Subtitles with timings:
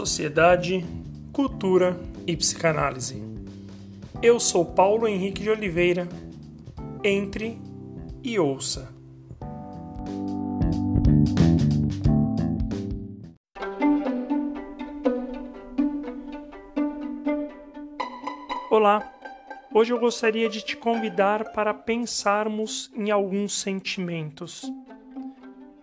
[0.00, 0.82] sociedade,
[1.30, 3.22] cultura e psicanálise.
[4.22, 6.08] Eu sou Paulo Henrique de Oliveira.
[7.04, 7.60] Entre
[8.22, 8.88] e ouça.
[18.70, 19.12] Olá,
[19.74, 24.62] hoje eu gostaria de te convidar para pensarmos em alguns sentimentos.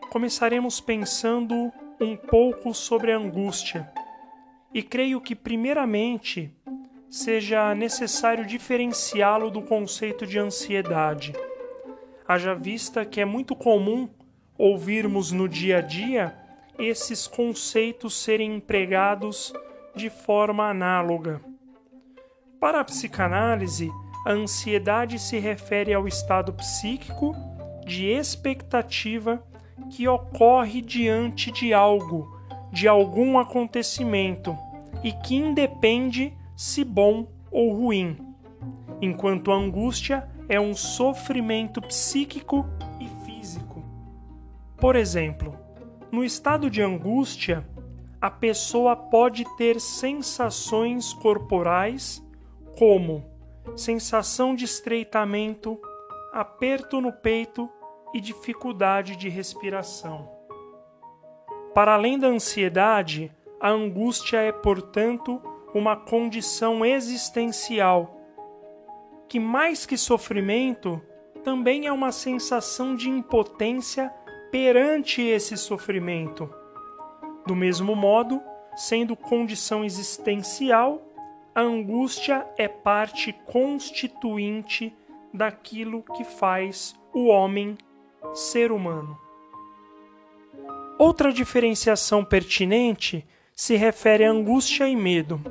[0.09, 1.71] Começaremos pensando
[2.02, 3.88] um pouco sobre a angústia
[4.77, 6.54] e creio que, primeiramente,
[7.09, 11.34] seja necessário diferenciá-lo do conceito de ansiedade.
[12.27, 14.08] Haja vista que é muito comum
[14.55, 16.38] ouvirmos no dia a dia
[16.77, 19.52] esses conceitos serem empregados
[19.95, 21.41] de forma análoga.
[22.59, 23.90] Para a psicanálise,
[24.27, 27.35] a ansiedade se refere ao estado psíquico
[27.84, 29.44] de expectativa
[29.90, 32.32] que ocorre diante de algo,
[32.71, 34.55] de algum acontecimento,
[35.03, 38.17] e que independe se bom ou ruim,
[39.01, 42.65] enquanto a angústia é um sofrimento psíquico
[42.99, 43.84] e físico.
[44.77, 45.55] Por exemplo,
[46.12, 47.67] no estado de angústia,
[48.20, 52.26] a pessoa pode ter sensações corporais
[52.77, 53.23] como
[53.76, 55.79] sensação de estreitamento,
[56.34, 57.70] aperto no peito
[58.13, 60.29] e dificuldade de respiração.
[61.73, 65.41] Para além da ansiedade, a angústia é, portanto,
[65.74, 68.19] uma condição existencial,
[69.28, 71.02] que mais que sofrimento,
[71.44, 74.09] também é uma sensação de impotência
[74.52, 76.50] perante esse sofrimento.
[77.46, 78.41] Do mesmo modo,
[78.75, 81.02] sendo condição existencial,
[81.53, 84.96] a angústia é parte constituinte
[85.34, 87.78] daquilo que faz o homem
[88.34, 89.18] ser humano.
[91.00, 93.25] Outra diferenciação pertinente
[93.59, 95.41] se refere à angústia e medo.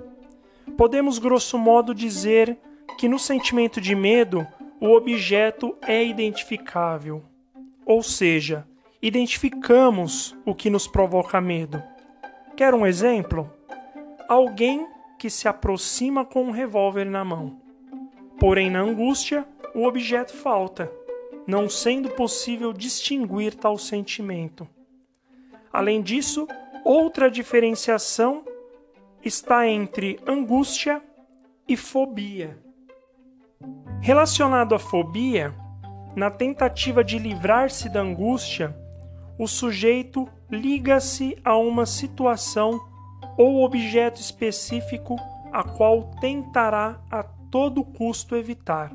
[0.76, 2.56] Podemos, grosso modo, dizer
[2.96, 4.46] que no sentimento de medo
[4.80, 7.24] o objeto é identificável,
[7.84, 8.64] ou seja,
[9.02, 11.82] identificamos o que nos provoca medo.
[12.56, 13.52] Quer um exemplo?
[14.28, 14.86] Alguém
[15.18, 17.60] que se aproxima com um revólver na mão.
[18.38, 20.92] Porém, na angústia, o objeto falta
[21.44, 24.68] não sendo possível distinguir tal sentimento.
[25.72, 26.46] Além disso,
[26.86, 28.44] outra diferenciação
[29.24, 31.02] está entre angústia
[31.66, 32.56] e fobia.
[34.00, 35.52] Relacionado à fobia,
[36.14, 38.72] na tentativa de livrar-se da angústia,
[39.36, 42.80] o sujeito liga-se a uma situação
[43.36, 45.16] ou objeto específico
[45.52, 48.92] a qual tentará a todo custo evitar.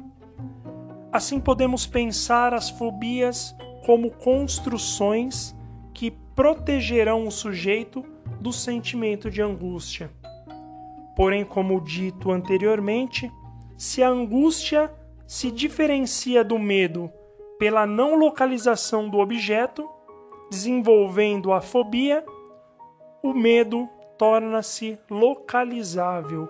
[1.11, 3.53] Assim podemos pensar as fobias
[3.85, 5.53] como construções
[5.93, 8.03] que protegerão o sujeito
[8.39, 10.11] do sentimento de angústia.
[11.15, 13.31] Porém, como dito anteriormente,
[13.77, 14.91] se a angústia
[15.27, 17.11] se diferencia do medo
[17.59, 19.87] pela não localização do objeto,
[20.49, 22.25] desenvolvendo a fobia,
[23.21, 23.87] o medo
[24.17, 26.49] torna-se localizável,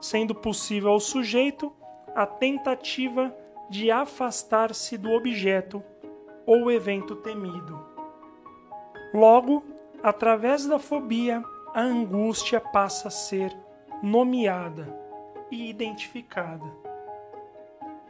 [0.00, 1.72] sendo possível ao sujeito
[2.14, 3.34] a tentativa
[3.70, 5.82] de afastar-se do objeto
[6.46, 7.91] ou evento temido.
[9.12, 9.64] Logo,
[10.02, 11.42] através da fobia,
[11.74, 13.56] a angústia passa a ser
[14.02, 14.94] nomeada
[15.50, 16.64] e identificada.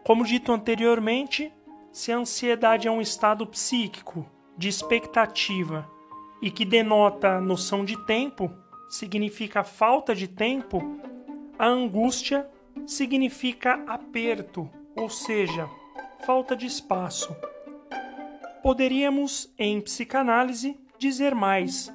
[0.05, 1.53] Como dito anteriormente,
[1.93, 4.27] se a ansiedade é um estado psíquico
[4.57, 5.89] de expectativa
[6.41, 8.51] e que denota noção de tempo,
[8.89, 10.81] significa falta de tempo,
[11.59, 12.49] a angústia
[12.87, 15.69] significa aperto ou seja,
[16.25, 17.35] falta de espaço.
[18.63, 21.93] Poderíamos, em psicanálise, dizer mais: